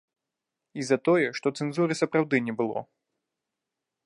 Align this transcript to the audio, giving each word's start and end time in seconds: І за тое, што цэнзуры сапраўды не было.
І 0.83 0.85
за 0.89 0.97
тое, 1.09 1.27
што 1.39 1.47
цэнзуры 1.59 1.93
сапраўды 2.01 2.43
не 2.49 2.53
было. 2.63 2.79